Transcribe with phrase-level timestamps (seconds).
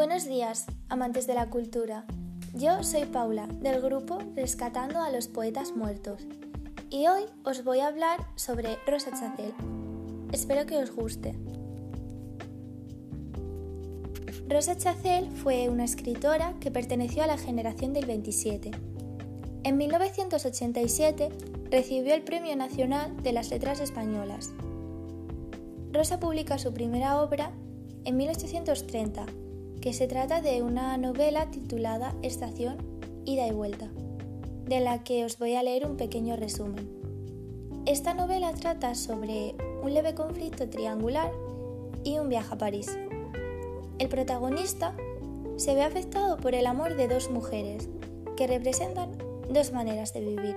[0.00, 2.06] Buenos días, amantes de la cultura.
[2.54, 6.26] Yo soy Paula, del grupo Rescatando a los Poetas Muertos,
[6.88, 9.52] y hoy os voy a hablar sobre Rosa Chacel.
[10.32, 11.34] Espero que os guste.
[14.48, 18.70] Rosa Chacel fue una escritora que perteneció a la generación del 27.
[19.64, 21.28] En 1987
[21.70, 24.50] recibió el Premio Nacional de las Letras Españolas.
[25.92, 27.50] Rosa publica su primera obra
[28.06, 29.26] en 1830
[29.80, 32.76] que se trata de una novela titulada Estación,
[33.24, 33.88] ida y vuelta,
[34.66, 36.88] de la que os voy a leer un pequeño resumen.
[37.86, 41.32] Esta novela trata sobre un leve conflicto triangular
[42.04, 42.98] y un viaje a París.
[43.98, 44.94] El protagonista
[45.56, 47.88] se ve afectado por el amor de dos mujeres
[48.36, 49.12] que representan
[49.50, 50.56] dos maneras de vivir.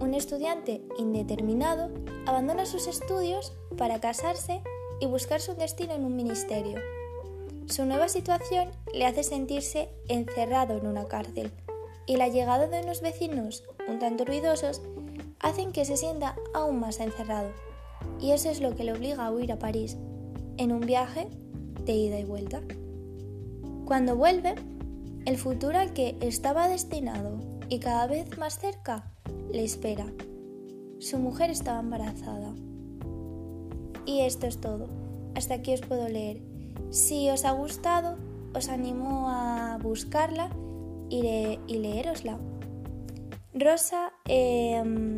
[0.00, 1.90] Un estudiante indeterminado
[2.26, 4.62] abandona sus estudios para casarse
[5.00, 6.78] y buscar su destino en un ministerio
[7.72, 11.50] su nueva situación le hace sentirse encerrado en una cárcel
[12.06, 14.82] y la llegada de unos vecinos un tanto ruidosos
[15.40, 17.50] hacen que se sienta aún más encerrado.
[18.20, 19.96] Y eso es lo que le obliga a huir a París,
[20.58, 21.28] en un viaje
[21.86, 22.60] de ida y vuelta.
[23.86, 24.54] Cuando vuelve,
[25.24, 27.38] el futuro al que estaba destinado
[27.70, 29.10] y cada vez más cerca
[29.50, 30.12] le espera.
[30.98, 32.54] Su mujer estaba embarazada.
[34.04, 34.88] Y esto es todo.
[35.34, 36.51] Hasta aquí os puedo leer.
[36.92, 38.18] Si os ha gustado,
[38.54, 40.50] os animo a buscarla
[41.08, 41.22] y,
[41.66, 42.38] leerosla.
[43.54, 45.16] Rosa em,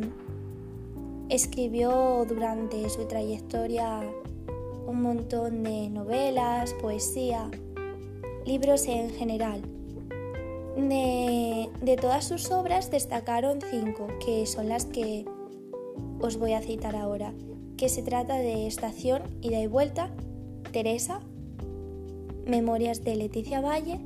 [1.27, 4.09] escribió durante su trayectoria
[4.87, 7.51] un montón de novelas, poesía,
[8.45, 9.61] libros en general.
[10.77, 15.25] De, de, todas sus obras destacaron cinco, que son las que
[16.21, 17.33] os voy a citar ahora,
[17.75, 20.09] que se trata de Estación, Ida y Vuelta,
[20.71, 21.19] Teresa,
[22.45, 23.99] Memorias de Leticia Valle,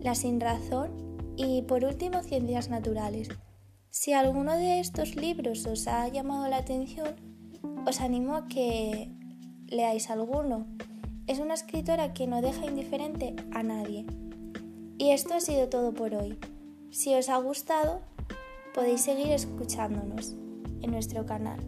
[0.00, 0.90] La Sin Razón
[1.36, 3.28] y por último Ciencias Naturales.
[3.90, 7.16] Si alguno de estos libros os ha llamado la atención,
[7.86, 9.10] os animo a que
[9.66, 10.66] leáis alguno.
[11.26, 14.06] Es una escritora que no deja indiferente a nadie.
[14.96, 16.38] Y esto ha sido todo por hoy.
[16.90, 18.00] Si os ha gustado,
[18.74, 20.34] podéis seguir escuchándonos
[20.82, 21.60] en nuestro canal.